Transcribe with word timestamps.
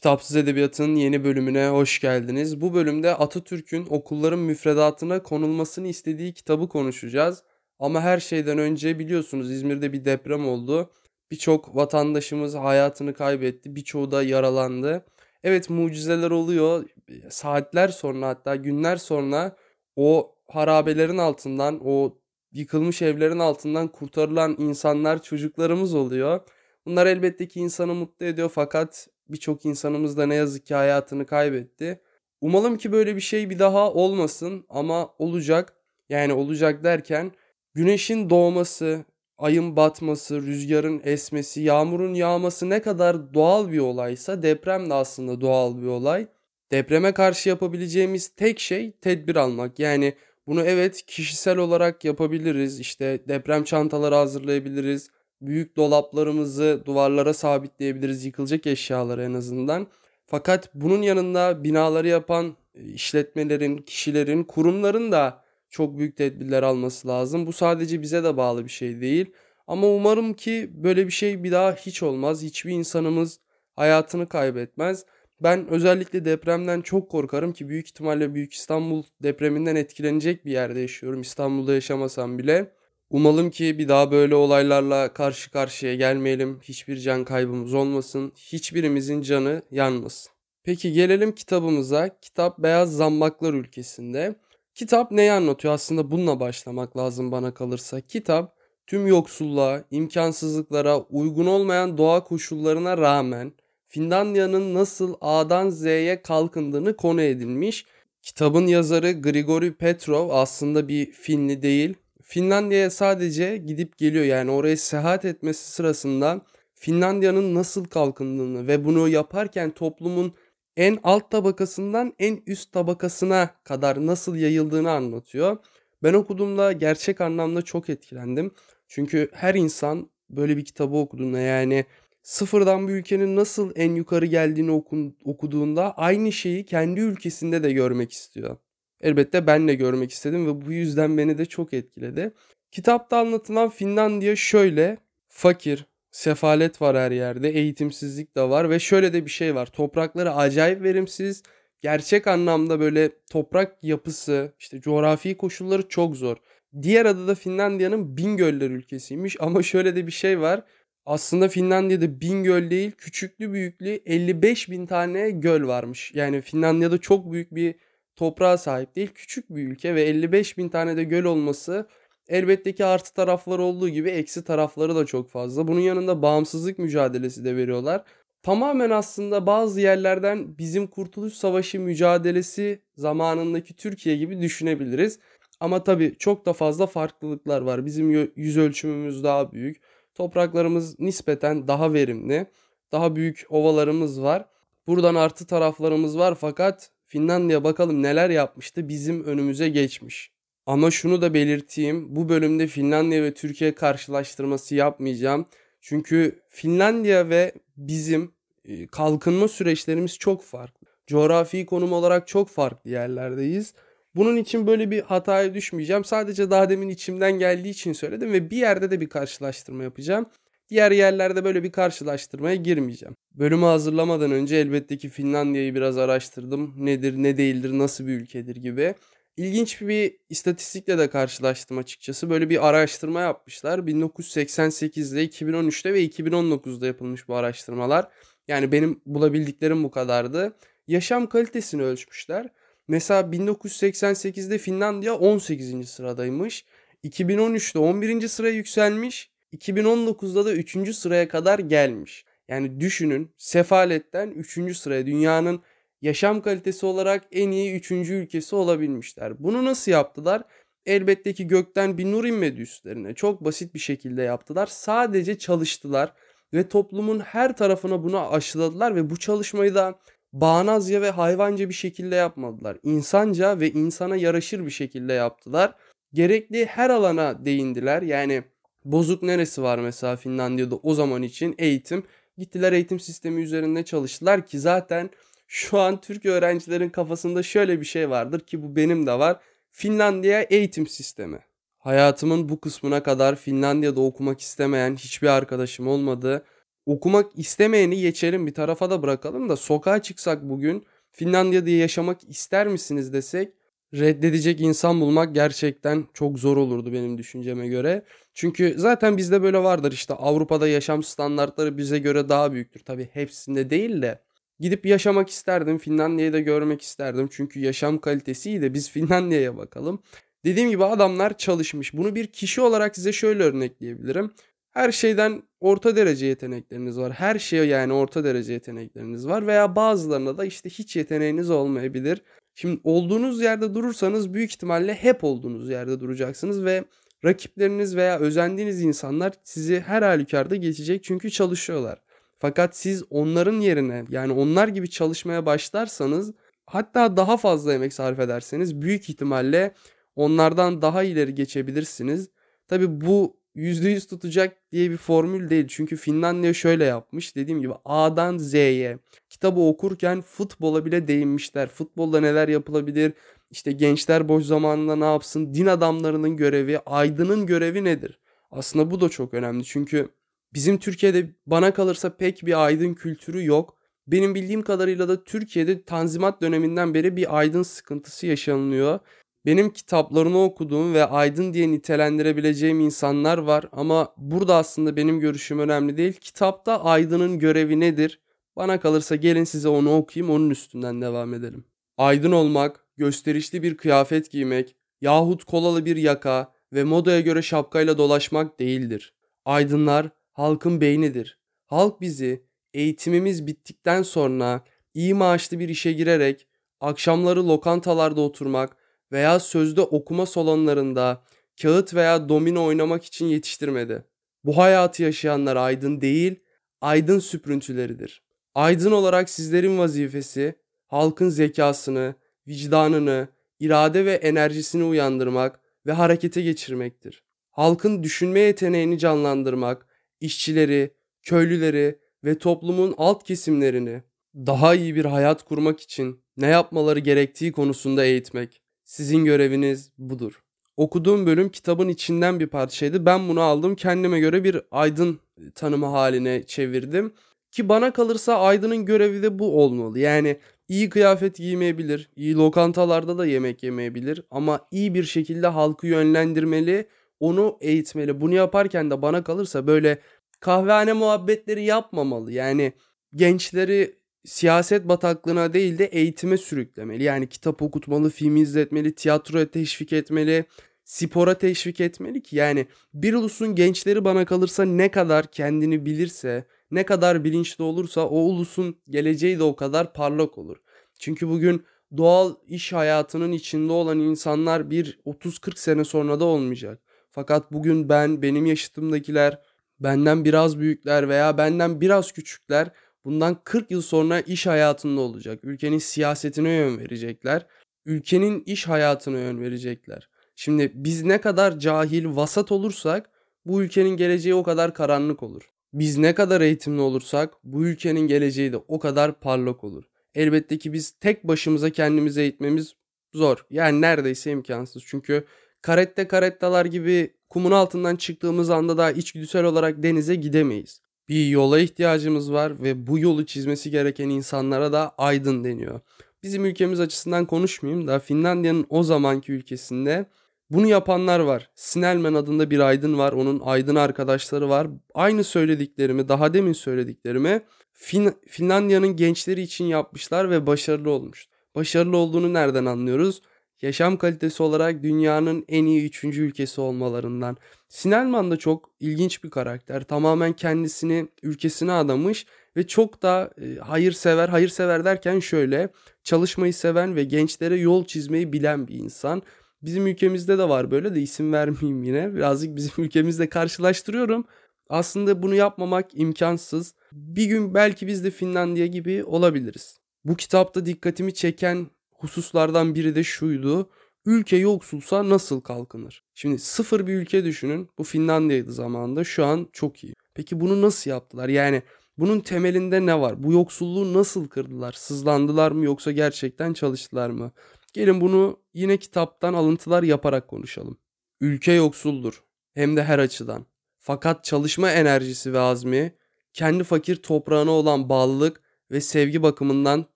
Kitapsız 0.00 0.36
Edebiyat'ın 0.36 0.94
yeni 0.94 1.24
bölümüne 1.24 1.68
hoş 1.68 2.00
geldiniz. 2.00 2.60
Bu 2.60 2.74
bölümde 2.74 3.14
Atatürk'ün 3.14 3.86
okulların 3.90 4.38
müfredatına 4.38 5.22
konulmasını 5.22 5.88
istediği 5.88 6.34
kitabı 6.34 6.68
konuşacağız. 6.68 7.42
Ama 7.78 8.00
her 8.00 8.20
şeyden 8.20 8.58
önce 8.58 8.98
biliyorsunuz 8.98 9.50
İzmir'de 9.50 9.92
bir 9.92 10.04
deprem 10.04 10.48
oldu. 10.48 10.90
Birçok 11.30 11.76
vatandaşımız 11.76 12.54
hayatını 12.54 13.14
kaybetti, 13.14 13.76
birçoğu 13.76 14.10
da 14.10 14.22
yaralandı. 14.22 15.04
Evet 15.44 15.70
mucizeler 15.70 16.30
oluyor. 16.30 16.84
Saatler 17.30 17.88
sonra 17.88 18.28
hatta 18.28 18.56
günler 18.56 18.96
sonra 18.96 19.56
o 19.96 20.34
harabelerin 20.48 21.18
altından, 21.18 21.80
o 21.84 22.18
yıkılmış 22.52 23.02
evlerin 23.02 23.38
altından 23.38 23.88
kurtarılan 23.88 24.56
insanlar, 24.58 25.22
çocuklarımız 25.22 25.94
oluyor. 25.94 26.40
Bunlar 26.86 27.06
elbette 27.06 27.48
ki 27.48 27.60
insanı 27.60 27.94
mutlu 27.94 28.26
ediyor 28.26 28.50
fakat 28.54 29.08
birçok 29.32 29.66
insanımız 29.66 30.16
da 30.16 30.26
ne 30.26 30.34
yazık 30.34 30.66
ki 30.66 30.74
hayatını 30.74 31.26
kaybetti. 31.26 32.00
Umalım 32.40 32.78
ki 32.78 32.92
böyle 32.92 33.16
bir 33.16 33.20
şey 33.20 33.50
bir 33.50 33.58
daha 33.58 33.92
olmasın 33.92 34.64
ama 34.68 35.14
olacak. 35.18 35.76
Yani 36.08 36.32
olacak 36.32 36.84
derken 36.84 37.32
güneşin 37.74 38.30
doğması, 38.30 39.04
ayın 39.38 39.76
batması, 39.76 40.42
rüzgarın 40.42 41.00
esmesi, 41.04 41.60
yağmurun 41.60 42.14
yağması 42.14 42.70
ne 42.70 42.82
kadar 42.82 43.34
doğal 43.34 43.72
bir 43.72 43.78
olaysa 43.78 44.42
deprem 44.42 44.90
de 44.90 44.94
aslında 44.94 45.40
doğal 45.40 45.82
bir 45.82 45.86
olay. 45.86 46.26
Depreme 46.72 47.12
karşı 47.14 47.48
yapabileceğimiz 47.48 48.28
tek 48.28 48.60
şey 48.60 48.92
tedbir 48.92 49.36
almak. 49.36 49.78
Yani 49.78 50.14
bunu 50.46 50.62
evet 50.62 51.06
kişisel 51.06 51.56
olarak 51.56 52.04
yapabiliriz. 52.04 52.80
İşte 52.80 53.20
deprem 53.28 53.64
çantaları 53.64 54.14
hazırlayabiliriz 54.14 55.10
büyük 55.40 55.76
dolaplarımızı 55.76 56.82
duvarlara 56.86 57.34
sabitleyebiliriz 57.34 58.24
yıkılacak 58.24 58.66
eşyaları 58.66 59.22
en 59.22 59.34
azından. 59.34 59.86
Fakat 60.26 60.74
bunun 60.74 61.02
yanında 61.02 61.64
binaları 61.64 62.08
yapan 62.08 62.56
e, 62.74 62.84
işletmelerin, 62.84 63.78
kişilerin, 63.78 64.44
kurumların 64.44 65.12
da 65.12 65.44
çok 65.70 65.98
büyük 65.98 66.16
tedbirler 66.16 66.62
alması 66.62 67.08
lazım. 67.08 67.46
Bu 67.46 67.52
sadece 67.52 68.02
bize 68.02 68.24
de 68.24 68.36
bağlı 68.36 68.64
bir 68.64 68.70
şey 68.70 69.00
değil. 69.00 69.32
Ama 69.66 69.86
umarım 69.88 70.34
ki 70.34 70.70
böyle 70.74 71.06
bir 71.06 71.12
şey 71.12 71.44
bir 71.44 71.52
daha 71.52 71.74
hiç 71.74 72.02
olmaz. 72.02 72.42
Hiçbir 72.42 72.72
insanımız 72.72 73.40
hayatını 73.76 74.28
kaybetmez. 74.28 75.04
Ben 75.40 75.68
özellikle 75.68 76.24
depremden 76.24 76.80
çok 76.80 77.10
korkarım 77.10 77.52
ki 77.52 77.68
büyük 77.68 77.86
ihtimalle 77.86 78.34
Büyük 78.34 78.52
İstanbul 78.52 79.02
depreminden 79.22 79.76
etkilenecek 79.76 80.44
bir 80.46 80.52
yerde 80.52 80.80
yaşıyorum. 80.80 81.20
İstanbul'da 81.20 81.74
yaşamasam 81.74 82.38
bile. 82.38 82.72
Umalım 83.10 83.50
ki 83.50 83.78
bir 83.78 83.88
daha 83.88 84.10
böyle 84.10 84.34
olaylarla 84.34 85.12
karşı 85.12 85.50
karşıya 85.50 85.94
gelmeyelim. 85.94 86.60
Hiçbir 86.62 86.96
can 86.96 87.24
kaybımız 87.24 87.74
olmasın. 87.74 88.32
Hiçbirimizin 88.36 89.22
canı 89.22 89.62
yanmasın. 89.70 90.32
Peki 90.64 90.92
gelelim 90.92 91.34
kitabımıza. 91.34 92.20
Kitap 92.20 92.58
Beyaz 92.58 92.96
Zambaklar 92.96 93.54
Ülkesi'nde. 93.54 94.34
Kitap 94.74 95.12
neyi 95.12 95.32
anlatıyor? 95.32 95.74
Aslında 95.74 96.10
bununla 96.10 96.40
başlamak 96.40 96.96
lazım 96.96 97.32
bana 97.32 97.54
kalırsa. 97.54 98.00
Kitap 98.00 98.56
tüm 98.86 99.06
yoksulluğa, 99.06 99.84
imkansızlıklara, 99.90 101.00
uygun 101.00 101.46
olmayan 101.46 101.98
doğa 101.98 102.24
koşullarına 102.24 102.98
rağmen 102.98 103.52
Finlandiya'nın 103.88 104.74
nasıl 104.74 105.14
A'dan 105.20 105.70
Z'ye 105.70 106.22
kalkındığını 106.22 106.96
konu 106.96 107.22
edilmiş. 107.22 107.86
Kitabın 108.22 108.66
yazarı 108.66 109.12
Grigori 109.12 109.74
Petrov 109.74 110.28
aslında 110.30 110.88
bir 110.88 111.12
Finli 111.12 111.62
değil, 111.62 111.94
Finlandiya'ya 112.30 112.90
sadece 112.90 113.56
gidip 113.56 113.98
geliyor 113.98 114.24
yani 114.24 114.50
oraya 114.50 114.76
seyahat 114.76 115.24
etmesi 115.24 115.70
sırasında 115.70 116.40
Finlandiya'nın 116.74 117.54
nasıl 117.54 117.84
kalkındığını 117.84 118.66
ve 118.66 118.84
bunu 118.84 119.08
yaparken 119.08 119.70
toplumun 119.70 120.34
en 120.76 120.98
alt 121.02 121.30
tabakasından 121.30 122.14
en 122.18 122.42
üst 122.46 122.72
tabakasına 122.72 123.50
kadar 123.64 124.06
nasıl 124.06 124.36
yayıldığını 124.36 124.90
anlatıyor. 124.90 125.56
Ben 126.02 126.14
okuduğumda 126.14 126.72
gerçek 126.72 127.20
anlamda 127.20 127.62
çok 127.62 127.90
etkilendim. 127.90 128.50
Çünkü 128.88 129.28
her 129.32 129.54
insan 129.54 130.10
böyle 130.28 130.56
bir 130.56 130.64
kitabı 130.64 130.96
okuduğunda 130.96 131.38
yani 131.38 131.84
sıfırdan 132.22 132.88
bir 132.88 132.92
ülkenin 132.92 133.36
nasıl 133.36 133.72
en 133.74 133.94
yukarı 133.94 134.26
geldiğini 134.26 134.82
okuduğunda 135.24 135.96
aynı 135.96 136.32
şeyi 136.32 136.64
kendi 136.64 137.00
ülkesinde 137.00 137.62
de 137.62 137.72
görmek 137.72 138.12
istiyor. 138.12 138.56
Elbette 139.00 139.46
ben 139.46 139.68
de 139.68 139.74
görmek 139.74 140.10
istedim 140.10 140.46
ve 140.46 140.66
bu 140.66 140.72
yüzden 140.72 141.18
beni 141.18 141.38
de 141.38 141.46
çok 141.46 141.74
etkiledi. 141.74 142.32
Kitapta 142.70 143.18
anlatılan 143.18 143.68
Finlandiya 143.68 144.36
şöyle 144.36 144.98
fakir, 145.28 145.86
sefalet 146.10 146.82
var 146.82 146.96
her 146.96 147.10
yerde, 147.10 147.48
eğitimsizlik 147.48 148.36
de 148.36 148.42
var 148.42 148.70
ve 148.70 148.78
şöyle 148.78 149.12
de 149.12 149.24
bir 149.24 149.30
şey 149.30 149.54
var. 149.54 149.66
Toprakları 149.66 150.34
acayip 150.34 150.82
verimsiz. 150.82 151.42
Gerçek 151.80 152.26
anlamda 152.26 152.80
böyle 152.80 153.10
toprak 153.30 153.84
yapısı, 153.84 154.52
işte 154.58 154.80
coğrafi 154.80 155.36
koşulları 155.36 155.88
çok 155.88 156.16
zor. 156.16 156.36
Diğer 156.82 157.06
adı 157.06 157.28
da 157.28 157.34
Finlandiya'nın 157.34 158.16
bin 158.16 158.36
göller 158.36 158.70
ülkesiymiş 158.70 159.36
ama 159.40 159.62
şöyle 159.62 159.96
de 159.96 160.06
bir 160.06 160.12
şey 160.12 160.40
var. 160.40 160.64
Aslında 161.06 161.48
Finlandiya'da 161.48 162.20
bin 162.20 162.44
göl 162.44 162.70
değil, 162.70 162.90
küçüklü 162.90 163.52
büyüklü 163.52 164.00
55 164.06 164.70
bin 164.70 164.86
tane 164.86 165.30
göl 165.30 165.66
varmış. 165.66 166.12
Yani 166.14 166.40
Finlandiya'da 166.40 166.98
çok 166.98 167.32
büyük 167.32 167.54
bir 167.54 167.74
toprağa 168.20 168.58
sahip 168.58 168.96
değil. 168.96 169.10
Küçük 169.14 169.50
bir 169.50 169.68
ülke 169.68 169.94
ve 169.94 170.02
55 170.02 170.58
bin 170.58 170.68
tane 170.68 170.96
de 170.96 171.04
göl 171.04 171.24
olması 171.24 171.88
elbette 172.28 172.74
ki 172.74 172.84
artı 172.84 173.14
tarafları 173.14 173.62
olduğu 173.62 173.88
gibi 173.88 174.10
eksi 174.10 174.44
tarafları 174.44 174.96
da 174.96 175.06
çok 175.06 175.30
fazla. 175.30 175.68
Bunun 175.68 175.80
yanında 175.80 176.22
bağımsızlık 176.22 176.78
mücadelesi 176.78 177.44
de 177.44 177.56
veriyorlar. 177.56 178.04
Tamamen 178.42 178.90
aslında 178.90 179.46
bazı 179.46 179.80
yerlerden 179.80 180.58
bizim 180.58 180.86
Kurtuluş 180.86 181.34
Savaşı 181.34 181.80
mücadelesi 181.80 182.82
zamanındaki 182.96 183.76
Türkiye 183.76 184.16
gibi 184.16 184.40
düşünebiliriz. 184.40 185.18
Ama 185.60 185.84
tabii 185.84 186.16
çok 186.18 186.46
da 186.46 186.52
fazla 186.52 186.86
farklılıklar 186.86 187.60
var. 187.60 187.86
Bizim 187.86 188.10
yüz 188.36 188.58
ölçümümüz 188.58 189.24
daha 189.24 189.52
büyük. 189.52 189.82
Topraklarımız 190.14 191.00
nispeten 191.00 191.68
daha 191.68 191.92
verimli. 191.92 192.46
Daha 192.92 193.16
büyük 193.16 193.46
ovalarımız 193.50 194.22
var. 194.22 194.46
Buradan 194.86 195.14
artı 195.14 195.46
taraflarımız 195.46 196.18
var 196.18 196.34
fakat 196.34 196.90
Finlandiya 197.10 197.64
bakalım 197.64 198.02
neler 198.02 198.30
yapmıştı 198.30 198.88
bizim 198.88 199.24
önümüze 199.24 199.68
geçmiş. 199.68 200.30
Ama 200.66 200.90
şunu 200.90 201.22
da 201.22 201.34
belirteyim. 201.34 202.16
Bu 202.16 202.28
bölümde 202.28 202.66
Finlandiya 202.66 203.22
ve 203.22 203.34
Türkiye 203.34 203.74
karşılaştırması 203.74 204.74
yapmayacağım. 204.74 205.46
Çünkü 205.80 206.40
Finlandiya 206.48 207.28
ve 207.28 207.52
bizim 207.76 208.32
e, 208.64 208.86
kalkınma 208.86 209.48
süreçlerimiz 209.48 210.18
çok 210.18 210.44
farklı. 210.44 210.86
Coğrafi 211.06 211.66
konum 211.66 211.92
olarak 211.92 212.28
çok 212.28 212.48
farklı 212.48 212.90
yerlerdeyiz. 212.90 213.74
Bunun 214.14 214.36
için 214.36 214.66
böyle 214.66 214.90
bir 214.90 215.02
hataya 215.02 215.54
düşmeyeceğim. 215.54 216.04
Sadece 216.04 216.50
daha 216.50 216.70
demin 216.70 216.88
içimden 216.88 217.32
geldiği 217.32 217.70
için 217.70 217.92
söyledim 217.92 218.32
ve 218.32 218.50
bir 218.50 218.56
yerde 218.56 218.90
de 218.90 219.00
bir 219.00 219.08
karşılaştırma 219.08 219.82
yapacağım. 219.82 220.26
Diğer 220.70 220.90
yerlerde 220.90 221.44
böyle 221.44 221.62
bir 221.62 221.72
karşılaştırmaya 221.72 222.54
girmeyeceğim. 222.54 223.16
Bölümü 223.32 223.64
hazırlamadan 223.64 224.30
önce 224.32 224.56
elbette 224.56 224.98
ki 224.98 225.08
Finlandiya'yı 225.08 225.74
biraz 225.74 225.98
araştırdım. 225.98 226.74
Nedir, 226.86 227.14
ne 227.16 227.36
değildir, 227.36 227.70
nasıl 227.72 228.06
bir 228.06 228.20
ülkedir 228.20 228.56
gibi. 228.56 228.94
İlginç 229.36 229.80
bir 229.80 230.16
istatistikle 230.28 230.98
de 230.98 231.10
karşılaştım 231.10 231.78
açıkçası. 231.78 232.30
Böyle 232.30 232.50
bir 232.50 232.68
araştırma 232.68 233.20
yapmışlar. 233.20 233.78
1988'de, 233.78 235.24
2013'te 235.24 235.94
ve 235.94 236.04
2019'da 236.04 236.86
yapılmış 236.86 237.28
bu 237.28 237.34
araştırmalar. 237.34 238.08
Yani 238.48 238.72
benim 238.72 239.00
bulabildiklerim 239.06 239.84
bu 239.84 239.90
kadardı. 239.90 240.56
Yaşam 240.86 241.28
kalitesini 241.28 241.82
ölçmüşler. 241.82 242.48
Mesela 242.88 243.20
1988'de 243.20 244.58
Finlandiya 244.58 245.14
18. 245.14 245.90
sıradaymış. 245.90 246.64
2013'te 247.04 247.78
11. 247.78 248.28
sıraya 248.28 248.54
yükselmiş. 248.54 249.30
2019'da 249.56 250.44
da 250.44 250.52
3. 250.52 250.94
sıraya 250.96 251.28
kadar 251.28 251.58
gelmiş. 251.58 252.24
Yani 252.48 252.80
düşünün 252.80 253.30
sefaletten 253.38 254.30
3. 254.30 254.76
sıraya 254.76 255.06
dünyanın 255.06 255.62
yaşam 256.02 256.42
kalitesi 256.42 256.86
olarak 256.86 257.24
en 257.32 257.50
iyi 257.50 257.74
3. 257.74 257.90
ülkesi 257.90 258.56
olabilmişler. 258.56 259.42
Bunu 259.42 259.64
nasıl 259.64 259.92
yaptılar? 259.92 260.42
Elbette 260.86 261.32
ki 261.32 261.46
gökten 261.46 261.98
bir 261.98 262.04
nur 262.04 262.24
inmedi 262.24 262.60
üstlerine. 262.60 263.14
Çok 263.14 263.44
basit 263.44 263.74
bir 263.74 263.78
şekilde 263.78 264.22
yaptılar. 264.22 264.66
Sadece 264.66 265.38
çalıştılar 265.38 266.12
ve 266.54 266.68
toplumun 266.68 267.20
her 267.20 267.56
tarafına 267.56 268.02
bunu 268.02 268.32
aşıladılar 268.32 268.96
ve 268.96 269.10
bu 269.10 269.16
çalışmayı 269.16 269.74
da 269.74 269.98
bağnazca 270.32 271.02
ve 271.02 271.10
hayvanca 271.10 271.68
bir 271.68 271.74
şekilde 271.74 272.14
yapmadılar. 272.14 272.78
İnsanca 272.82 273.60
ve 273.60 273.70
insana 273.70 274.16
yaraşır 274.16 274.66
bir 274.66 274.70
şekilde 274.70 275.12
yaptılar. 275.12 275.74
Gerekli 276.12 276.66
her 276.66 276.90
alana 276.90 277.44
değindiler. 277.44 278.02
Yani 278.02 278.42
Bozuk 278.84 279.22
neresi 279.22 279.62
var 279.62 279.78
mesela 279.78 280.16
Finlandiya'da 280.16 280.76
o 280.76 280.94
zaman 280.94 281.22
için 281.22 281.54
eğitim. 281.58 282.04
Gittiler 282.38 282.72
eğitim 282.72 283.00
sistemi 283.00 283.42
üzerinde 283.42 283.84
çalıştılar 283.84 284.46
ki 284.46 284.58
zaten 284.60 285.10
şu 285.46 285.78
an 285.78 286.00
Türk 286.00 286.26
öğrencilerin 286.26 286.88
kafasında 286.88 287.42
şöyle 287.42 287.80
bir 287.80 287.86
şey 287.86 288.10
vardır 288.10 288.40
ki 288.40 288.62
bu 288.62 288.76
benim 288.76 289.06
de 289.06 289.18
var. 289.18 289.40
Finlandiya 289.70 290.42
eğitim 290.42 290.86
sistemi. 290.86 291.38
Hayatımın 291.78 292.48
bu 292.48 292.60
kısmına 292.60 293.02
kadar 293.02 293.36
Finlandiya'da 293.36 294.00
okumak 294.00 294.40
istemeyen 294.40 294.94
hiçbir 294.94 295.28
arkadaşım 295.28 295.88
olmadı. 295.88 296.44
okumak 296.86 297.38
istemeyeni 297.38 298.00
geçelim 298.00 298.46
bir 298.46 298.54
tarafa 298.54 298.90
da 298.90 299.02
bırakalım 299.02 299.48
da 299.48 299.56
sokağa 299.56 300.02
çıksak 300.02 300.42
bugün 300.42 300.86
Finlandiya'da 301.12 301.70
yaşamak 301.70 302.28
ister 302.28 302.66
misiniz 302.68 303.12
desek 303.12 303.52
reddedecek 303.94 304.60
insan 304.60 305.00
bulmak 305.00 305.34
gerçekten 305.34 306.06
çok 306.14 306.38
zor 306.38 306.56
olurdu 306.56 306.92
benim 306.92 307.18
düşünceme 307.18 307.68
göre. 307.68 308.04
Çünkü 308.34 308.74
zaten 308.76 309.16
bizde 309.16 309.42
böyle 309.42 309.58
vardır 309.58 309.92
işte 309.92 310.14
Avrupa'da 310.14 310.68
yaşam 310.68 311.02
standartları 311.02 311.78
bize 311.78 311.98
göre 311.98 312.28
daha 312.28 312.52
büyüktür. 312.52 312.80
Tabii 312.80 313.08
hepsinde 313.12 313.70
değil 313.70 314.02
de 314.02 314.22
gidip 314.60 314.86
yaşamak 314.86 315.30
isterdim. 315.30 315.78
Finlandiya'yı 315.78 316.32
da 316.32 316.40
görmek 316.40 316.82
isterdim. 316.82 317.28
Çünkü 317.32 317.60
yaşam 317.60 317.98
kalitesi 317.98 318.50
iyi 318.50 318.62
de 318.62 318.74
biz 318.74 318.90
Finlandiya'ya 318.90 319.56
bakalım. 319.56 320.02
Dediğim 320.44 320.70
gibi 320.70 320.84
adamlar 320.84 321.38
çalışmış. 321.38 321.94
Bunu 321.94 322.14
bir 322.14 322.26
kişi 322.26 322.60
olarak 322.60 322.94
size 322.94 323.12
şöyle 323.12 323.42
örnekleyebilirim. 323.42 324.30
Her 324.72 324.92
şeyden 324.92 325.42
orta 325.60 325.96
derece 325.96 326.26
yetenekleriniz 326.26 326.98
var. 326.98 327.12
Her 327.12 327.38
şeye 327.38 327.64
yani 327.64 327.92
orta 327.92 328.24
derece 328.24 328.52
yetenekleriniz 328.52 329.26
var 329.26 329.46
veya 329.46 329.76
bazılarına 329.76 330.38
da 330.38 330.44
işte 330.44 330.70
hiç 330.70 330.96
yeteneğiniz 330.96 331.50
olmayabilir. 331.50 332.22
Şimdi 332.54 332.80
olduğunuz 332.84 333.40
yerde 333.40 333.74
durursanız 333.74 334.34
büyük 334.34 334.50
ihtimalle 334.50 334.94
hep 334.94 335.24
olduğunuz 335.24 335.70
yerde 335.70 336.00
duracaksınız 336.00 336.64
ve 336.64 336.84
rakipleriniz 337.24 337.96
veya 337.96 338.18
özendiğiniz 338.18 338.82
insanlar 338.82 339.32
sizi 339.44 339.80
her 339.80 340.02
halükarda 340.02 340.56
geçecek 340.56 341.04
çünkü 341.04 341.30
çalışıyorlar. 341.30 342.02
Fakat 342.38 342.76
siz 342.76 343.04
onların 343.10 343.60
yerine 343.60 344.04
yani 344.10 344.32
onlar 344.32 344.68
gibi 344.68 344.90
çalışmaya 344.90 345.46
başlarsanız 345.46 346.32
hatta 346.66 347.16
daha 347.16 347.36
fazla 347.36 347.74
emek 347.74 347.92
sarf 347.92 348.20
ederseniz 348.20 348.82
büyük 348.82 349.10
ihtimalle 349.10 349.74
onlardan 350.16 350.82
daha 350.82 351.02
ileri 351.02 351.34
geçebilirsiniz. 351.34 352.30
Tabi 352.68 353.00
bu 353.00 353.39
%100 353.60 354.08
tutacak 354.08 354.56
diye 354.72 354.90
bir 354.90 354.96
formül 354.96 355.50
değil. 355.50 355.66
Çünkü 355.68 355.96
Finlandiya 355.96 356.54
şöyle 356.54 356.84
yapmış. 356.84 357.36
Dediğim 357.36 357.60
gibi 357.60 357.72
A'dan 357.84 358.38
Z'ye 358.38 358.98
kitabı 359.28 359.60
okurken 359.60 360.20
futbola 360.22 360.84
bile 360.84 361.08
değinmişler. 361.08 361.68
Futbolda 361.68 362.20
neler 362.20 362.48
yapılabilir? 362.48 363.12
İşte 363.50 363.72
gençler 363.72 364.28
boş 364.28 364.44
zamanında 364.44 364.96
ne 364.96 365.04
yapsın? 365.04 365.54
Din 365.54 365.66
adamlarının 365.66 366.36
görevi, 366.36 366.78
aydının 366.78 367.46
görevi 367.46 367.84
nedir? 367.84 368.18
Aslında 368.50 368.90
bu 368.90 369.00
da 369.00 369.08
çok 369.08 369.34
önemli. 369.34 369.64
Çünkü 369.64 370.08
bizim 370.54 370.78
Türkiye'de 370.78 371.30
bana 371.46 371.74
kalırsa 371.74 372.16
pek 372.16 372.46
bir 372.46 372.64
aydın 372.64 372.94
kültürü 372.94 373.44
yok. 373.44 373.76
Benim 374.06 374.34
bildiğim 374.34 374.62
kadarıyla 374.62 375.08
da 375.08 375.24
Türkiye'de 375.24 375.82
Tanzimat 375.82 376.42
döneminden 376.42 376.94
beri 376.94 377.16
bir 377.16 377.38
aydın 377.38 377.62
sıkıntısı 377.62 378.26
yaşanılıyor. 378.26 378.98
Benim 379.46 379.70
kitaplarını 379.70 380.42
okuduğum 380.42 380.94
ve 380.94 381.04
aydın 381.04 381.54
diye 381.54 381.70
nitelendirebileceğim 381.70 382.80
insanlar 382.80 383.38
var 383.38 383.68
ama 383.72 384.14
burada 384.16 384.56
aslında 384.56 384.96
benim 384.96 385.20
görüşüm 385.20 385.58
önemli 385.58 385.96
değil. 385.96 386.12
Kitapta 386.12 386.84
aydının 386.84 387.38
görevi 387.38 387.80
nedir? 387.80 388.20
Bana 388.56 388.80
kalırsa 388.80 389.16
gelin 389.16 389.44
size 389.44 389.68
onu 389.68 389.96
okuyayım 389.96 390.34
onun 390.34 390.50
üstünden 390.50 391.02
devam 391.02 391.34
edelim. 391.34 391.64
Aydın 391.98 392.32
olmak, 392.32 392.86
gösterişli 392.96 393.62
bir 393.62 393.76
kıyafet 393.76 394.30
giymek 394.30 394.76
yahut 395.00 395.44
kolalı 395.44 395.84
bir 395.84 395.96
yaka 395.96 396.52
ve 396.72 396.84
modaya 396.84 397.20
göre 397.20 397.42
şapkayla 397.42 397.98
dolaşmak 397.98 398.60
değildir. 398.60 399.14
Aydınlar 399.44 400.10
halkın 400.32 400.80
beynidir. 400.80 401.38
Halk 401.66 402.00
bizi 402.00 402.44
eğitimimiz 402.74 403.46
bittikten 403.46 404.02
sonra 404.02 404.64
iyi 404.94 405.14
maaşlı 405.14 405.58
bir 405.58 405.68
işe 405.68 405.92
girerek 405.92 406.46
akşamları 406.80 407.48
lokantalarda 407.48 408.20
oturmak 408.20 408.76
veya 409.12 409.40
sözde 409.40 409.80
okuma 409.80 410.26
salonlarında 410.26 411.22
kağıt 411.62 411.94
veya 411.94 412.28
domino 412.28 412.64
oynamak 412.64 413.04
için 413.04 413.26
yetiştirmedi. 413.26 414.04
Bu 414.44 414.56
hayatı 414.56 415.02
yaşayanlar 415.02 415.56
aydın 415.56 416.00
değil, 416.00 416.40
aydın 416.80 417.18
süprüntüleridir. 417.18 418.22
Aydın 418.54 418.92
olarak 418.92 419.30
sizlerin 419.30 419.78
vazifesi 419.78 420.54
halkın 420.86 421.28
zekasını, 421.28 422.14
vicdanını, 422.48 423.28
irade 423.60 424.04
ve 424.04 424.12
enerjisini 424.12 424.84
uyandırmak 424.84 425.60
ve 425.86 425.92
harekete 425.92 426.42
geçirmektir. 426.42 427.22
Halkın 427.50 428.02
düşünme 428.02 428.40
yeteneğini 428.40 428.98
canlandırmak, 428.98 429.86
işçileri, 430.20 430.94
köylüleri 431.22 431.98
ve 432.24 432.38
toplumun 432.38 432.94
alt 432.96 433.24
kesimlerini 433.24 434.02
daha 434.34 434.74
iyi 434.74 434.94
bir 434.94 435.04
hayat 435.04 435.42
kurmak 435.42 435.80
için 435.80 436.24
ne 436.36 436.46
yapmaları 436.46 436.98
gerektiği 436.98 437.52
konusunda 437.52 438.04
eğitmek. 438.04 438.59
Sizin 438.90 439.24
göreviniz 439.24 439.92
budur. 439.98 440.42
Okuduğum 440.76 441.26
bölüm 441.26 441.48
kitabın 441.48 441.88
içinden 441.88 442.40
bir 442.40 442.46
parçaydı. 442.46 443.06
Ben 443.06 443.28
bunu 443.28 443.40
aldım 443.40 443.74
kendime 443.74 444.20
göre 444.20 444.44
bir 444.44 444.60
aydın 444.70 445.20
tanımı 445.54 445.86
haline 445.86 446.42
çevirdim. 446.46 447.12
Ki 447.50 447.68
bana 447.68 447.92
kalırsa 447.92 448.38
aydının 448.38 448.84
görevi 448.84 449.22
de 449.22 449.38
bu 449.38 449.62
olmalı. 449.62 449.98
Yani 449.98 450.36
iyi 450.68 450.88
kıyafet 450.88 451.36
giymeyebilir, 451.36 452.10
iyi 452.16 452.34
lokantalarda 452.34 453.18
da 453.18 453.26
yemek 453.26 453.62
yemeyebilir 453.62 454.22
ama 454.30 454.60
iyi 454.70 454.94
bir 454.94 455.04
şekilde 455.04 455.46
halkı 455.46 455.86
yönlendirmeli, 455.86 456.86
onu 457.20 457.58
eğitmeli. 457.60 458.20
Bunu 458.20 458.34
yaparken 458.34 458.90
de 458.90 459.02
bana 459.02 459.24
kalırsa 459.24 459.66
böyle 459.66 459.98
kahvehane 460.40 460.92
muhabbetleri 460.92 461.64
yapmamalı. 461.64 462.32
Yani 462.32 462.72
gençleri 463.14 463.99
siyaset 464.24 464.88
bataklığına 464.88 465.52
değil 465.52 465.78
de 465.78 465.84
eğitime 465.84 466.36
sürüklemeli. 466.36 467.02
Yani 467.02 467.28
kitap 467.28 467.62
okutmalı, 467.62 468.10
film 468.10 468.36
izletmeli, 468.36 468.94
tiyatroya 468.94 469.50
teşvik 469.50 469.92
etmeli, 469.92 470.44
spora 470.84 471.34
teşvik 471.34 471.80
etmeli 471.80 472.22
ki 472.22 472.36
yani 472.36 472.66
bir 472.94 473.14
ulusun 473.14 473.54
gençleri 473.54 474.04
bana 474.04 474.24
kalırsa 474.24 474.64
ne 474.64 474.90
kadar 474.90 475.30
kendini 475.30 475.86
bilirse, 475.86 476.44
ne 476.70 476.86
kadar 476.86 477.24
bilinçli 477.24 477.64
olursa 477.64 478.08
o 478.08 478.18
ulusun 478.18 478.76
geleceği 478.88 479.38
de 479.38 479.42
o 479.42 479.56
kadar 479.56 479.92
parlak 479.92 480.38
olur. 480.38 480.56
Çünkü 480.98 481.28
bugün 481.28 481.64
doğal 481.96 482.34
iş 482.46 482.72
hayatının 482.72 483.32
içinde 483.32 483.72
olan 483.72 483.98
insanlar 483.98 484.70
bir 484.70 485.00
30-40 485.06 485.58
sene 485.58 485.84
sonra 485.84 486.20
da 486.20 486.24
olmayacak. 486.24 486.82
Fakat 487.10 487.52
bugün 487.52 487.88
ben, 487.88 488.22
benim 488.22 488.46
yaşıtımdakiler, 488.46 489.40
benden 489.80 490.24
biraz 490.24 490.58
büyükler 490.58 491.08
veya 491.08 491.38
benden 491.38 491.80
biraz 491.80 492.12
küçükler 492.12 492.70
bundan 493.04 493.40
40 493.44 493.70
yıl 493.70 493.82
sonra 493.82 494.20
iş 494.20 494.46
hayatında 494.46 495.00
olacak. 495.00 495.40
Ülkenin 495.42 495.78
siyasetine 495.78 496.50
yön 496.50 496.78
verecekler. 496.78 497.46
Ülkenin 497.86 498.42
iş 498.46 498.68
hayatına 498.68 499.18
yön 499.18 499.40
verecekler. 499.40 500.08
Şimdi 500.36 500.72
biz 500.74 501.02
ne 501.02 501.20
kadar 501.20 501.58
cahil, 501.58 502.06
vasat 502.06 502.52
olursak 502.52 503.10
bu 503.46 503.62
ülkenin 503.62 503.96
geleceği 503.96 504.34
o 504.34 504.42
kadar 504.42 504.74
karanlık 504.74 505.22
olur. 505.22 505.50
Biz 505.72 505.98
ne 505.98 506.14
kadar 506.14 506.40
eğitimli 506.40 506.80
olursak 506.80 507.34
bu 507.44 507.66
ülkenin 507.66 508.06
geleceği 508.06 508.52
de 508.52 508.56
o 508.56 508.78
kadar 508.78 509.20
parlak 509.20 509.64
olur. 509.64 509.84
Elbette 510.14 510.58
ki 510.58 510.72
biz 510.72 510.90
tek 510.90 511.24
başımıza 511.24 511.70
kendimizi 511.70 512.20
eğitmemiz 512.20 512.74
zor. 513.12 513.46
Yani 513.50 513.80
neredeyse 513.80 514.30
imkansız. 514.30 514.82
Çünkü 514.86 515.24
karette 515.62 516.08
karettalar 516.08 516.66
gibi 516.66 517.14
kumun 517.28 517.50
altından 517.50 517.96
çıktığımız 517.96 518.50
anda 518.50 518.78
da 518.78 518.90
içgüdüsel 518.90 519.44
olarak 519.44 519.82
denize 519.82 520.14
gidemeyiz 520.14 520.80
bir 521.10 521.26
yola 521.26 521.60
ihtiyacımız 521.60 522.32
var 522.32 522.62
ve 522.62 522.86
bu 522.86 522.98
yolu 522.98 523.26
çizmesi 523.26 523.70
gereken 523.70 524.08
insanlara 524.08 524.72
da 524.72 524.94
aydın 524.98 525.44
deniyor. 525.44 525.80
Bizim 526.22 526.44
ülkemiz 526.44 526.80
açısından 526.80 527.24
konuşmayayım 527.24 527.86
da 527.86 527.98
Finlandiya'nın 527.98 528.66
o 528.68 528.82
zamanki 528.82 529.32
ülkesinde 529.32 530.06
bunu 530.50 530.66
yapanlar 530.66 531.20
var. 531.20 531.50
Snellman 531.54 532.14
adında 532.14 532.50
bir 532.50 532.60
aydın 532.60 532.98
var. 532.98 533.12
Onun 533.12 533.40
aydın 533.44 533.74
arkadaşları 533.74 534.48
var. 534.48 534.66
Aynı 534.94 535.24
söylediklerimi, 535.24 536.08
daha 536.08 536.34
demin 536.34 536.52
söylediklerimi 536.52 537.42
fin 537.72 538.12
Finlandiya'nın 538.28 538.96
gençleri 538.96 539.42
için 539.42 539.64
yapmışlar 539.64 540.30
ve 540.30 540.46
başarılı 540.46 540.90
olmuş. 540.90 541.28
Başarılı 541.54 541.96
olduğunu 541.96 542.32
nereden 542.32 542.64
anlıyoruz? 542.64 543.22
yaşam 543.62 543.96
kalitesi 543.96 544.42
olarak 544.42 544.82
dünyanın 544.82 545.44
en 545.48 545.64
iyi 545.64 545.84
üçüncü 545.86 546.22
ülkesi 546.22 546.60
olmalarından. 546.60 547.36
Sinelman 547.70 548.30
da 548.30 548.36
çok 548.36 548.70
ilginç 548.80 549.24
bir 549.24 549.30
karakter. 549.30 549.84
Tamamen 549.84 550.32
kendisini 550.32 551.08
ülkesine 551.22 551.72
adamış 551.72 552.26
ve 552.56 552.66
çok 552.66 553.02
da 553.02 553.30
e, 553.42 553.56
hayırsever. 553.56 554.28
Hayırsever 554.28 554.84
derken 554.84 555.20
şöyle 555.20 555.68
çalışmayı 556.04 556.54
seven 556.54 556.96
ve 556.96 557.04
gençlere 557.04 557.56
yol 557.56 557.84
çizmeyi 557.84 558.32
bilen 558.32 558.68
bir 558.68 558.74
insan. 558.74 559.22
Bizim 559.62 559.86
ülkemizde 559.86 560.38
de 560.38 560.48
var 560.48 560.70
böyle 560.70 560.94
de 560.94 561.00
isim 561.00 561.32
vermeyeyim 561.32 561.82
yine. 561.82 562.14
Birazcık 562.14 562.56
bizim 562.56 562.72
ülkemizde 562.84 563.28
karşılaştırıyorum. 563.28 564.24
Aslında 564.68 565.22
bunu 565.22 565.34
yapmamak 565.34 565.90
imkansız. 565.94 566.74
Bir 566.92 567.24
gün 567.24 567.54
belki 567.54 567.86
biz 567.86 568.04
de 568.04 568.10
Finlandiya 568.10 568.66
gibi 568.66 569.04
olabiliriz. 569.04 569.78
Bu 570.04 570.16
kitapta 570.16 570.66
dikkatimi 570.66 571.14
çeken 571.14 571.66
hususlardan 571.92 572.74
biri 572.74 572.94
de 572.94 573.04
şuydu. 573.04 573.70
Ülke 574.06 574.36
yoksulsa 574.36 575.08
nasıl 575.08 575.40
kalkınır? 575.40 576.02
Şimdi 576.14 576.38
sıfır 576.38 576.86
bir 576.86 576.94
ülke 576.94 577.24
düşünün. 577.24 577.68
Bu 577.78 577.84
Finlandiya'ydı 577.84 578.52
zamanında. 578.52 579.04
Şu 579.04 579.24
an 579.24 579.48
çok 579.52 579.84
iyi. 579.84 579.94
Peki 580.14 580.40
bunu 580.40 580.62
nasıl 580.62 580.90
yaptılar? 580.90 581.28
Yani 581.28 581.62
bunun 581.98 582.20
temelinde 582.20 582.86
ne 582.86 583.00
var? 583.00 583.22
Bu 583.22 583.32
yoksulluğu 583.32 583.94
nasıl 583.94 584.28
kırdılar? 584.28 584.72
Sızlandılar 584.72 585.52
mı 585.52 585.64
yoksa 585.64 585.92
gerçekten 585.92 586.52
çalıştılar 586.52 587.10
mı? 587.10 587.32
Gelin 587.72 588.00
bunu 588.00 588.40
yine 588.54 588.76
kitaptan 588.76 589.34
alıntılar 589.34 589.82
yaparak 589.82 590.28
konuşalım. 590.28 590.78
Ülke 591.20 591.52
yoksuldur. 591.52 592.22
Hem 592.54 592.76
de 592.76 592.84
her 592.84 592.98
açıdan. 592.98 593.46
Fakat 593.78 594.24
çalışma 594.24 594.70
enerjisi 594.70 595.32
ve 595.32 595.38
azmi 595.38 595.94
kendi 596.32 596.64
fakir 596.64 596.96
toprağına 596.96 597.50
olan 597.50 597.88
bağlılık 597.88 598.42
ve 598.70 598.80
sevgi 598.80 599.22
bakımından 599.22 599.86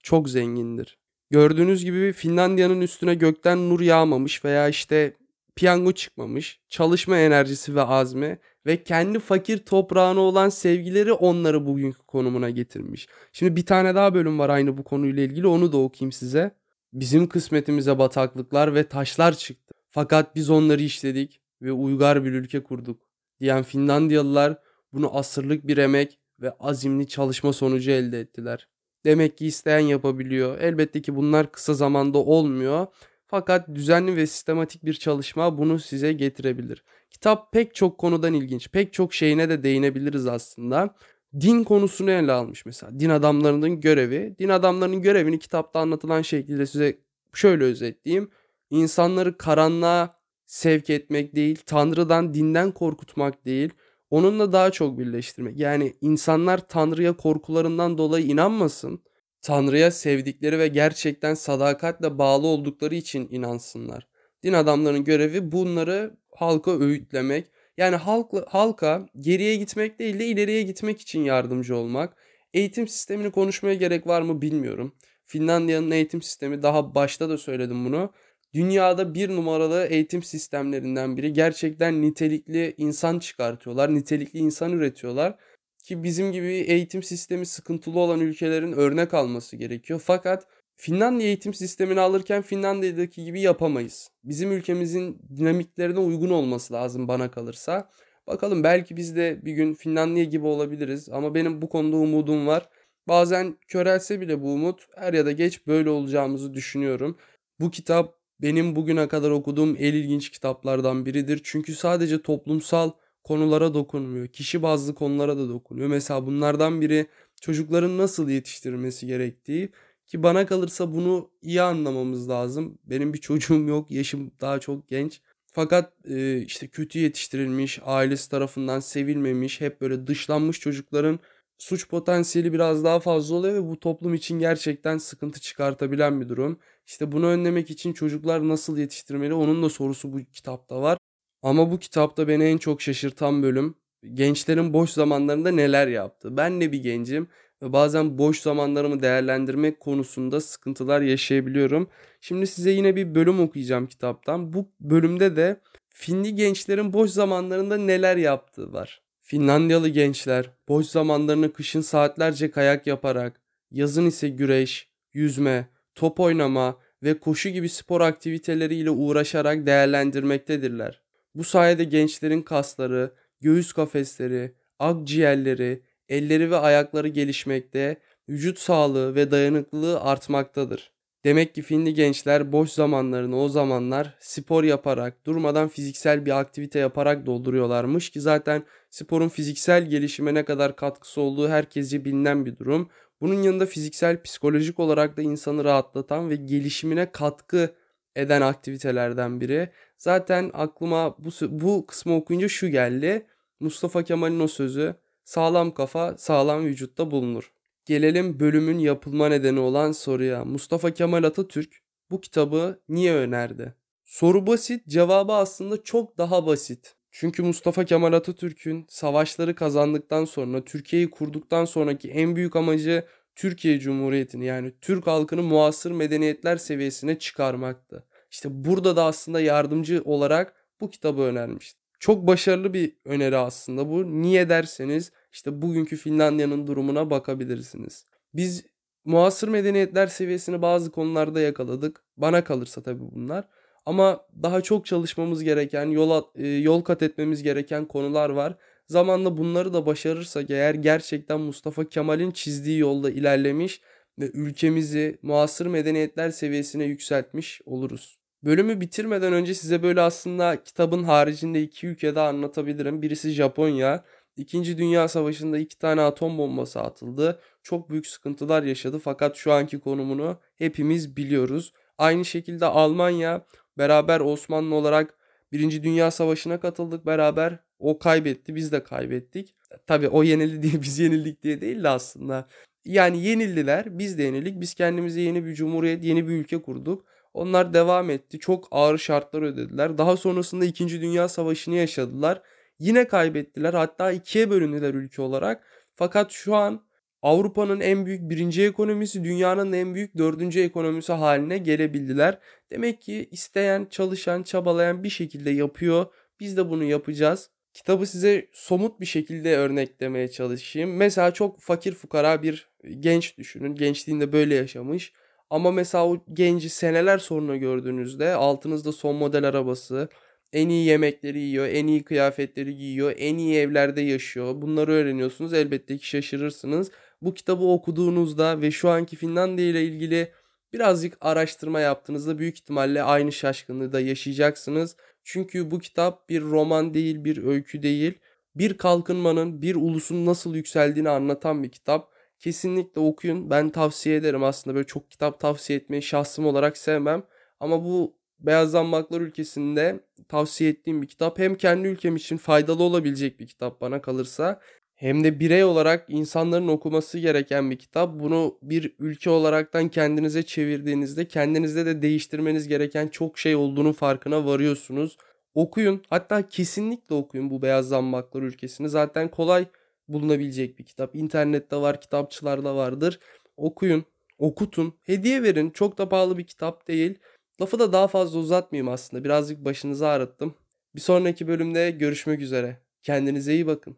çok 0.03 0.29
zengindir. 0.31 0.99
Gördüğünüz 1.35 1.85
gibi 1.85 2.13
Finlandiya'nın 2.13 2.81
üstüne 2.81 3.15
gökten 3.15 3.71
nur 3.71 3.81
yağmamış 3.81 4.45
veya 4.45 4.69
işte 4.69 5.17
piyango 5.57 5.93
çıkmamış. 5.93 6.61
Çalışma 6.69 7.19
enerjisi 7.19 7.75
ve 7.75 7.83
azmi 7.83 8.39
ve 8.67 8.83
kendi 8.83 9.19
fakir 9.19 9.59
toprağına 9.59 10.21
olan 10.21 10.49
sevgileri 10.49 11.13
onları 11.13 11.67
bugünkü 11.67 11.99
konumuna 11.99 12.51
getirmiş. 12.51 13.07
Şimdi 13.33 13.57
bir 13.57 13.67
tane 13.67 13.95
daha 13.95 14.15
bölüm 14.15 14.39
var 14.39 14.51
aynı 14.51 14.79
bu 14.79 14.85
konuyla 14.85 15.23
ilgili 15.23 15.47
onu 15.47 15.73
da 15.73 15.77
okuyayım 15.77 16.13
size. 16.13 16.57
Bizim 16.93 17.29
kısmetimize 17.29 17.99
bataklıklar 17.99 18.75
ve 18.75 18.89
taşlar 18.89 19.37
çıktı. 19.37 19.75
Fakat 19.91 20.37
biz 20.37 20.51
onları 20.51 20.83
işledik 20.83 21.41
ve 21.63 21.73
uygar 21.73 22.25
bir 22.25 22.33
ülke 22.33 22.63
kurduk 22.63 23.03
diyen 23.41 23.63
Finlandiyalılar 23.63 24.59
bunu 24.93 25.17
asırlık 25.17 25.67
bir 25.67 25.77
emek 25.77 26.19
ve 26.41 26.51
azimli 26.51 27.09
çalışma 27.09 27.53
sonucu 27.53 27.91
elde 27.91 28.21
ettiler. 28.21 28.69
Demek 29.05 29.39
ki 29.39 29.47
isteyen 29.47 29.79
yapabiliyor. 29.79 30.59
Elbette 30.59 31.03
ki 31.03 31.17
bunlar 31.17 31.53
kısa 31.53 31.75
zamanda 31.75 32.19
olmuyor. 32.19 32.87
Fakat 33.27 33.69
düzenli 33.75 34.17
ve 34.17 34.27
sistematik 34.27 34.85
bir 34.85 34.95
çalışma 34.95 35.59
bunu 35.59 35.79
size 35.79 36.13
getirebilir. 36.13 36.85
Kitap 37.11 37.53
pek 37.53 37.75
çok 37.75 37.99
konudan 37.99 38.35
ilginç. 38.35 38.69
Pek 38.71 38.93
çok 38.93 39.15
şeyine 39.15 39.49
de 39.49 39.63
değinebiliriz 39.63 40.27
aslında. 40.27 40.95
Din 41.41 41.65
konusunu 41.65 42.11
ele 42.11 42.33
almış 42.33 42.67
mesela. 42.67 43.01
Din 43.01 43.11
adamlarının 43.11 43.81
görevi. 43.81 44.35
Din 44.39 44.49
adamlarının 44.49 45.03
görevini 45.03 45.39
kitapta 45.39 45.81
anlatılan 45.81 46.23
şekilde 46.23 46.67
size 46.67 46.99
şöyle 47.33 47.65
özetleyeyim. 47.65 48.31
İnsanları 48.71 49.39
karanlığa 49.39 50.19
sevk 50.47 50.91
etmek 50.91 51.35
değil, 51.35 51.59
Tanrı'dan, 51.67 52.35
dinden 52.35 52.73
korkutmak 52.73 53.45
değil, 53.45 53.71
onunla 54.15 54.53
daha 54.53 54.71
çok 54.71 54.99
birleştirmek. 54.99 55.59
Yani 55.59 55.93
insanlar 56.01 56.69
Tanrı'ya 56.69 57.17
korkularından 57.17 57.99
dolayı 57.99 58.27
inanmasın. 58.27 59.03
Tanrı'ya 59.43 59.91
sevdikleri 59.91 60.59
ve 60.59 60.69
gerçekten 60.69 61.35
sadakatle 61.35 62.19
bağlı 62.19 62.47
oldukları 62.47 62.95
için 62.95 63.29
inansınlar. 63.31 64.09
Din 64.43 64.53
adamlarının 64.53 65.05
görevi 65.05 65.53
bunları 65.53 66.17
halka 66.37 66.81
öğütlemek. 66.81 67.47
Yani 67.77 67.97
halkla, 67.97 68.45
halka 68.49 69.07
geriye 69.19 69.57
gitmek 69.57 69.99
değil 69.99 70.19
de 70.19 70.27
ileriye 70.27 70.63
gitmek 70.63 71.01
için 71.01 71.25
yardımcı 71.25 71.77
olmak. 71.77 72.17
Eğitim 72.53 72.89
sistemini 72.89 73.31
konuşmaya 73.31 73.75
gerek 73.75 74.07
var 74.07 74.23
mı 74.23 74.43
bilmiyorum. 74.43 74.95
Finlandiya'nın 75.27 75.91
eğitim 75.91 76.23
sistemi 76.23 76.63
daha 76.63 76.95
başta 76.95 77.29
da 77.29 77.39
söyledim 77.39 77.85
bunu. 77.85 78.13
Dünyada 78.55 79.15
bir 79.15 79.29
numaralı 79.29 79.87
eğitim 79.87 80.23
sistemlerinden 80.23 81.17
biri. 81.17 81.33
Gerçekten 81.33 82.03
nitelikli 82.03 82.75
insan 82.79 83.19
çıkartıyorlar. 83.19 83.95
Nitelikli 83.95 84.39
insan 84.39 84.73
üretiyorlar. 84.73 85.37
Ki 85.85 86.03
bizim 86.03 86.33
gibi 86.33 86.47
eğitim 86.47 87.03
sistemi 87.03 87.47
sıkıntılı 87.47 87.99
olan 87.99 88.21
ülkelerin 88.21 88.73
örnek 88.73 89.15
alması 89.15 89.57
gerekiyor. 89.57 90.03
Fakat 90.05 90.47
Finlandiya 90.77 91.29
eğitim 91.29 91.55
sistemini 91.55 92.01
alırken 92.01 92.43
Finlandiya'daki 92.43 93.25
gibi 93.25 93.41
yapamayız. 93.41 94.09
Bizim 94.25 94.53
ülkemizin 94.53 95.19
dinamiklerine 95.37 95.99
uygun 95.99 96.31
olması 96.31 96.75
lazım 96.75 97.09
bana 97.09 97.31
kalırsa. 97.31 97.91
Bakalım 98.27 98.63
belki 98.63 98.97
biz 98.97 99.17
de 99.17 99.41
bir 99.45 99.53
gün 99.53 99.75
Finlandiya 99.75 100.25
gibi 100.25 100.47
olabiliriz 100.47 101.09
ama 101.09 101.35
benim 101.35 101.63
bu 101.63 101.69
konuda 101.69 101.97
umudum 101.97 102.47
var. 102.47 102.69
Bazen 103.09 103.59
körelse 103.69 104.21
bile 104.21 104.43
bu 104.43 104.53
umut 104.53 104.87
er 104.97 105.13
ya 105.13 105.27
da 105.27 105.33
geç 105.33 105.67
böyle 105.67 105.91
olacağımızı 105.91 106.55
düşünüyorum. 106.55 107.19
Bu 107.61 107.71
kitap 107.71 108.24
benim 108.43 108.77
bugüne 108.77 109.09
kadar 109.09 109.31
okuduğum 109.31 109.77
en 109.79 109.93
ilginç 109.95 110.31
kitaplardan 110.31 111.07
biridir. 111.07 111.41
Çünkü 111.45 111.75
sadece 111.75 112.23
toplumsal 112.23 112.91
konulara 113.25 113.75
dokunmuyor. 113.75 114.29
Kişi 114.29 114.63
bazlı 114.63 114.95
konulara 114.95 115.37
da 115.37 115.49
dokunuyor. 115.49 115.89
Mesela 115.89 116.27
bunlardan 116.27 116.81
biri 116.81 117.07
çocukların 117.41 117.99
nasıl 117.99 118.29
yetiştirilmesi 118.29 119.07
gerektiği 119.07 119.69
ki 120.07 120.23
bana 120.23 120.47
kalırsa 120.47 120.93
bunu 120.93 121.31
iyi 121.43 121.63
anlamamız 121.63 122.29
lazım. 122.29 122.79
Benim 122.85 123.13
bir 123.15 123.19
çocuğum 123.19 123.69
yok. 123.69 123.91
Yaşım 123.91 124.33
daha 124.41 124.61
çok 124.61 124.89
genç. 124.89 125.21
Fakat 125.47 125.93
e, 126.09 126.39
işte 126.41 126.69
kötü 126.69 126.99
yetiştirilmiş, 126.99 127.79
ailesi 127.85 128.31
tarafından 128.31 128.81
sevilmemiş, 128.81 129.61
hep 129.61 129.81
böyle 129.81 130.07
dışlanmış 130.07 130.61
çocukların 130.61 131.19
suç 131.59 131.89
potansiyeli 131.89 132.53
biraz 132.53 132.85
daha 132.85 133.01
fazla 133.01 133.35
oluyor 133.37 133.55
ve 133.55 133.69
bu 133.69 133.81
toplum 133.81 134.15
için 134.15 134.39
gerçekten 134.39 134.99
sıkıntı 134.99 135.41
çıkartabilen 135.41 136.21
bir 136.21 136.29
durum. 136.29 136.59
İşte 136.87 137.13
bunu 137.13 137.27
önlemek 137.27 137.71
için 137.71 137.93
çocuklar 137.93 138.49
nasıl 138.49 138.79
yetiştirmeli 138.79 139.35
onun 139.35 139.63
da 139.63 139.69
sorusu 139.69 140.13
bu 140.13 140.19
kitapta 140.25 140.83
var. 140.83 140.99
Ama 141.43 141.71
bu 141.71 141.79
kitapta 141.79 142.29
beni 142.29 142.45
en 142.45 142.59
çok 142.59 142.83
şaşırtan 142.83 143.43
bölüm 143.43 143.75
gençlerin 144.15 144.73
boş 144.73 144.91
zamanlarında 144.91 145.51
neler 145.51 145.89
yaptı. 145.89 146.37
Ben 146.37 146.61
de 146.61 146.73
bir 146.73 146.83
gencim 146.83 147.29
ve 147.63 147.73
bazen 147.73 148.19
boş 148.19 148.41
zamanlarımı 148.41 149.03
değerlendirmek 149.03 149.81
konusunda 149.81 150.41
sıkıntılar 150.41 151.01
yaşayabiliyorum. 151.01 151.91
Şimdi 152.21 152.47
size 152.47 152.71
yine 152.71 152.97
bir 152.97 153.15
bölüm 153.15 153.41
okuyacağım 153.41 153.87
kitaptan. 153.87 154.53
Bu 154.53 154.73
bölümde 154.81 155.37
de 155.37 155.61
Finli 155.97 156.35
gençlerin 156.35 156.93
boş 156.93 157.11
zamanlarında 157.11 157.77
neler 157.77 158.17
yaptığı 158.17 158.73
var. 158.73 159.04
Finlandiyalı 159.27 159.89
gençler 159.89 160.51
boş 160.69 160.87
zamanlarını 160.87 161.53
kışın 161.53 161.81
saatlerce 161.81 162.51
kayak 162.51 162.87
yaparak, 162.87 163.41
yazın 163.71 164.07
ise 164.07 164.29
güreş, 164.29 164.89
yüzme, 165.13 165.69
top 165.95 166.21
oynama 166.21 166.79
ve 167.03 167.19
koşu 167.19 167.49
gibi 167.49 167.69
spor 167.69 168.01
aktiviteleriyle 168.01 168.91
uğraşarak 168.91 169.67
değerlendirmektedirler. 169.67 171.03
Bu 171.35 171.45
sayede 171.45 171.85
gençlerin 171.85 172.43
kasları, 172.43 173.13
göğüs 173.41 173.73
kafesleri, 173.73 174.55
akciğerleri, 174.79 175.83
elleri 176.09 176.51
ve 176.51 176.57
ayakları 176.57 177.09
gelişmekte, 177.09 177.97
vücut 178.29 178.59
sağlığı 178.59 179.15
ve 179.15 179.31
dayanıklılığı 179.31 180.01
artmaktadır. 180.01 180.95
Demek 181.25 181.55
ki 181.55 181.63
Finli 181.63 181.95
gençler 181.95 182.53
boş 182.53 182.71
zamanlarını 182.71 183.41
o 183.41 183.49
zamanlar 183.49 184.15
spor 184.21 184.65
yaparak, 184.65 185.27
durmadan 185.27 185.69
fiziksel 185.69 186.27
bir 186.27 186.39
aktivite 186.41 186.79
yaparak 186.79 187.27
dolduruyorlarmış 187.27 188.11
ki 188.11 188.21
zaten 188.21 188.65
sporun 188.95 189.29
fiziksel 189.29 189.91
gelişime 189.91 190.35
ne 190.35 190.45
kadar 190.45 190.77
katkısı 190.77 191.21
olduğu 191.21 191.49
herkesce 191.49 192.05
bilinen 192.05 192.47
bir 192.47 192.59
durum. 192.59 192.89
Bunun 193.21 193.43
yanında 193.43 193.67
fiziksel, 193.67 194.23
psikolojik 194.23 194.81
olarak 194.81 195.17
da 195.17 195.23
insanı 195.23 195.65
rahatlatan 195.65 196.31
ve 196.31 196.37
gelişimine 196.37 197.13
katkı 197.13 197.75
eden 198.17 198.41
aktivitelerden 198.41 199.41
biri. 199.41 199.71
Zaten 199.99 200.51
aklıma 200.55 201.17
bu, 201.19 201.31
bu 201.51 201.87
kısmı 201.87 202.17
okuyunca 202.17 202.49
şu 202.49 202.69
geldi. 202.69 203.27
Mustafa 203.61 204.03
Kemal'in 204.03 204.41
o 204.41 204.49
sözü 204.49 204.95
sağlam 205.25 205.75
kafa 205.75 206.19
sağlam 206.19 206.65
vücutta 206.65 207.11
bulunur. 207.11 207.53
Gelelim 207.85 208.41
bölümün 208.41 208.79
yapılma 208.79 209.29
nedeni 209.29 209.61
olan 209.61 209.93
soruya. 209.93 210.45
Mustafa 210.45 210.91
Kemal 210.91 211.25
Atatürk 211.25 211.73
bu 212.11 212.21
kitabı 212.21 212.81
niye 212.89 213.15
önerdi? 213.15 213.75
Soru 214.05 214.47
basit, 214.47 214.89
cevabı 214.89 215.33
aslında 215.33 215.83
çok 215.83 216.19
daha 216.19 216.47
basit. 216.47 216.97
Çünkü 217.17 217.43
Mustafa 217.43 217.85
Kemal 217.85 218.13
Atatürk'ün 218.13 218.87
savaşları 218.89 219.55
kazandıktan 219.55 220.25
sonra, 220.25 220.65
Türkiye'yi 220.65 221.11
kurduktan 221.11 221.65
sonraki 221.65 222.11
en 222.11 222.37
büyük 222.37 222.57
amacı 222.57 223.05
Türkiye 223.35 223.79
Cumhuriyeti'ni 223.79 224.45
yani 224.45 224.73
Türk 224.81 225.07
halkını 225.07 225.43
muasır 225.43 225.91
medeniyetler 225.91 226.57
seviyesine 226.57 227.19
çıkarmaktı. 227.19 228.07
İşte 228.31 228.49
burada 228.65 228.97
da 228.97 229.05
aslında 229.05 229.41
yardımcı 229.41 230.03
olarak 230.05 230.55
bu 230.81 230.91
kitabı 230.91 231.23
önermişti. 231.23 231.81
Çok 231.99 232.27
başarılı 232.27 232.75
bir 232.75 232.97
öneri 233.05 233.37
aslında 233.37 233.89
bu. 233.89 234.23
Niye 234.23 234.49
derseniz 234.49 235.13
işte 235.33 235.63
bugünkü 235.63 235.97
Finlandiya'nın 235.97 236.67
durumuna 236.67 237.11
bakabilirsiniz. 237.11 238.07
Biz 238.35 238.67
muasır 239.05 239.49
medeniyetler 239.49 240.07
seviyesini 240.07 240.63
bazı 240.63 240.91
konularda 240.93 241.41
yakaladık. 241.41 242.05
Bana 242.17 242.45
kalırsa 242.45 242.83
tabii 242.83 243.05
bunlar. 243.15 243.49
Ama 243.87 244.27
daha 244.43 244.61
çok 244.61 244.87
çalışmamız 244.87 245.45
gereken, 245.45 245.87
yol, 245.87 246.23
e, 246.35 246.47
yol 246.47 246.83
kat 246.83 247.03
etmemiz 247.03 247.43
gereken 247.43 247.85
konular 247.85 248.31
var. 248.31 248.57
Zamanla 248.87 249.37
bunları 249.37 249.73
da 249.73 249.87
başarırsak 249.87 250.51
eğer 250.51 250.75
gerçekten 250.75 251.41
Mustafa 251.41 251.89
Kemal'in 251.89 252.31
çizdiği 252.31 252.79
yolda 252.79 253.11
ilerlemiş 253.11 253.81
ve 254.19 254.31
ülkemizi 254.35 255.19
muasır 255.23 255.67
medeniyetler 255.67 256.31
seviyesine 256.31 256.85
yükseltmiş 256.85 257.61
oluruz. 257.67 258.19
Bölümü 258.45 258.81
bitirmeden 258.81 259.33
önce 259.33 259.55
size 259.55 259.83
böyle 259.83 260.01
aslında 260.01 260.63
kitabın 260.63 261.05
haricinde 261.05 261.63
iki 261.63 261.87
ülkede 261.87 262.21
anlatabilirim. 262.21 263.03
Birisi 263.03 263.31
Japonya. 263.31 264.05
İkinci 264.37 264.79
Dünya 264.79 265.09
Savaşı'nda 265.09 265.59
iki 265.59 265.79
tane 265.79 266.01
atom 266.01 266.39
bombası 266.39 266.81
atıldı. 266.81 267.41
Çok 267.63 267.91
büyük 267.91 268.07
sıkıntılar 268.07 268.63
yaşadı 268.63 268.99
fakat 268.99 269.37
şu 269.37 269.53
anki 269.53 269.81
konumunu 269.81 270.39
hepimiz 270.59 271.17
biliyoruz. 271.17 271.73
Aynı 271.99 272.25
şekilde 272.25 272.67
Almanya 272.67 273.47
beraber 273.79 274.21
Osmanlı 274.21 274.75
olarak 274.75 275.19
Birinci 275.55 275.83
Dünya 275.83 276.11
Savaşı'na 276.11 276.61
katıldık 276.61 277.07
beraber. 277.07 277.59
O 277.79 277.99
kaybetti 277.99 278.55
biz 278.55 278.73
de 278.73 278.83
kaybettik. 278.83 279.55
Tabii 279.87 280.09
o 280.09 280.23
yenildi 280.23 280.63
diye 280.63 280.83
biz 280.83 280.99
yenildik 280.99 281.43
diye 281.43 281.61
değil 281.61 281.85
de 281.85 281.89
aslında. 281.89 282.49
Yani 282.85 283.23
yenildiler 283.23 283.99
biz 283.99 284.19
de 284.19 284.23
yenildik. 284.23 284.61
Biz 284.61 284.75
kendimize 284.75 285.21
yeni 285.21 285.45
bir 285.45 285.55
cumhuriyet 285.55 286.05
yeni 286.05 286.29
bir 286.29 286.33
ülke 286.33 286.63
kurduk. 286.63 287.05
Onlar 287.35 287.75
devam 287.75 288.11
etti. 288.11 288.39
Çok 288.39 288.69
ağır 288.71 288.99
şartlar 288.99 289.43
ödediler. 289.43 289.99
Daha 289.99 290.17
sonrasında 290.17 290.65
2. 290.65 290.89
Dünya 290.89 291.29
Savaşı'nı 291.29 291.75
yaşadılar. 291.75 292.43
Yine 292.79 293.09
kaybettiler. 293.09 293.75
Hatta 293.75 294.13
ikiye 294.13 294.51
bölündüler 294.51 294.95
ülke 294.95 295.23
olarak. 295.23 295.65
Fakat 295.97 296.31
şu 296.31 296.55
an 296.55 296.85
Avrupa'nın 297.25 297.81
en 297.81 298.07
büyük 298.07 298.31
birinci 298.31 298.63
ekonomisi, 298.65 299.25
dünyanın 299.25 299.73
en 299.73 299.95
büyük 299.95 300.19
dördüncü 300.19 300.61
ekonomisi 300.61 301.13
haline 301.13 301.59
gelebildiler. 301.59 302.39
Demek 302.71 303.03
ki 303.03 303.29
isteyen, 303.31 303.87
çalışan, 303.91 304.43
çabalayan 304.43 305.05
bir 305.05 305.09
şekilde 305.09 305.51
yapıyor. 305.51 306.07
Biz 306.41 306.57
de 306.57 306.71
bunu 306.71 306.85
yapacağız. 306.85 307.51
Kitabı 307.73 308.07
size 308.07 308.49
somut 308.53 309.01
bir 309.01 309.07
şekilde 309.07 309.57
örneklemeye 309.57 310.29
çalışayım. 310.29 310.97
Mesela 310.97 311.35
çok 311.35 311.61
fakir 311.61 311.93
fukara 311.93 312.43
bir 312.43 312.69
genç 313.01 313.39
düşünün. 313.39 313.75
Gençliğinde 313.75 314.33
böyle 314.33 314.55
yaşamış. 314.55 315.13
Ama 315.51 315.71
mesela 315.71 316.07
o 316.07 316.25
genci 316.33 316.71
seneler 316.71 317.19
sonra 317.19 317.57
gördüğünüzde 317.57 318.35
altınızda 318.35 318.93
son 318.93 319.17
model 319.17 319.45
arabası, 319.45 320.09
en 320.53 320.69
iyi 320.69 320.87
yemekleri 320.87 321.41
yiyor, 321.41 321.67
en 321.67 321.87
iyi 321.87 322.05
kıyafetleri 322.05 322.77
giyiyor, 322.77 323.15
en 323.19 323.39
iyi 323.39 323.57
evlerde 323.57 324.01
yaşıyor. 324.01 324.63
Bunları 324.63 324.93
öğreniyorsunuz. 324.93 325.53
Elbette 325.53 325.99
ki 325.99 326.07
şaşırırsınız. 326.09 326.91
Bu 327.25 327.35
kitabı 327.35 327.65
okuduğunuzda 327.65 328.61
ve 328.61 328.71
şu 328.71 328.91
anki 328.91 329.17
Finlandiya 329.17 329.69
ile 329.69 329.85
ilgili 329.85 330.33
birazcık 330.73 331.19
araştırma 331.21 331.81
yaptığınızda 331.81 332.39
büyük 332.39 332.57
ihtimalle 332.57 333.03
aynı 333.03 333.33
şaşkınlığı 333.33 333.93
da 333.93 334.01
yaşayacaksınız. 334.01 334.97
Çünkü 335.25 335.71
bu 335.71 335.79
kitap 335.79 336.29
bir 336.29 336.43
roman 336.43 336.95
değil, 336.95 337.25
bir 337.25 337.45
öykü 337.45 337.83
değil. 337.83 338.19
Bir 338.55 338.79
kalkınmanın, 338.79 339.63
bir 339.63 339.75
ulusun 339.75 340.27
nasıl 340.27 340.55
yükseldiğini 340.55 341.09
anlatan 341.09 341.63
bir 341.63 341.69
kitap. 341.69 342.13
Kesinlikle 342.39 343.01
okuyun. 343.01 343.51
Ben 343.51 343.71
tavsiye 343.71 344.17
ederim 344.17 344.45
aslında. 344.45 344.75
Böyle 344.75 344.87
çok 344.87 345.11
kitap 345.11 345.41
tavsiye 345.41 345.79
etmeyi 345.79 346.03
şahsım 346.03 346.47
olarak 346.47 346.77
sevmem. 346.77 347.23
Ama 347.61 347.85
bu 347.85 348.17
Beyazlanmaklar 348.41 349.21
ülkesinde 349.21 350.01
tavsiye 350.29 350.71
ettiğim 350.71 351.03
bir 351.03 351.07
kitap. 351.07 351.39
Hem 351.39 351.55
kendi 351.55 351.89
ülkem 351.89 352.17
için 352.17 352.37
faydalı 352.37 352.83
olabilecek 352.83 353.41
bir 353.41 353.47
kitap 353.47 353.81
bana 353.81 354.03
kalırsa. 354.03 354.61
Hem 354.95 355.25
de 355.25 355.41
birey 355.41 355.65
olarak 355.65 356.05
insanların 356.09 356.69
okuması 356.69 357.19
gereken 357.19 357.71
bir 357.71 357.79
kitap. 357.79 358.21
Bunu 358.21 358.59
bir 358.63 358.95
ülke 358.99 359.31
olaraktan 359.31 359.89
kendinize 359.89 360.43
çevirdiğinizde 360.43 361.29
kendinizde 361.29 361.87
de 361.87 362.03
değiştirmeniz 362.03 362.69
gereken 362.69 363.09
çok 363.09 363.39
şey 363.39 363.57
olduğunu 363.57 363.93
farkına 363.93 364.47
varıyorsunuz. 364.47 365.17
Okuyun. 365.55 366.03
Hatta 366.11 366.49
kesinlikle 366.49 367.15
okuyun 367.15 367.51
bu 367.51 367.63
Beyaz 367.63 367.89
Zambaklar 367.89 368.43
ülkesini. 368.43 368.89
Zaten 368.89 369.31
kolay 369.31 369.67
bulunabilecek 370.09 370.79
bir 370.79 370.85
kitap. 370.85 371.17
İnternette 371.17 371.77
var, 371.77 372.01
kitapçılarda 372.01 372.77
vardır. 372.77 373.21
Okuyun, 373.57 374.05
okutun, 374.39 374.95
hediye 375.03 375.43
verin. 375.43 375.71
Çok 375.71 375.99
da 375.99 376.09
pahalı 376.09 376.39
bir 376.39 376.47
kitap 376.47 376.89
değil. 376.89 377.19
Lafı 377.61 377.79
da 377.79 377.93
daha 377.93 378.09
fazla 378.09 378.39
uzatmayayım 378.39 378.89
aslında. 378.89 379.25
Birazcık 379.25 379.65
başınızı 379.65 380.09
ağrıttım. 380.09 380.55
Bir 380.95 381.01
sonraki 381.01 381.49
bölümde 381.49 381.91
görüşmek 381.91 382.41
üzere. 382.41 382.81
Kendinize 383.03 383.55
iyi 383.55 383.67
bakın. 383.67 383.97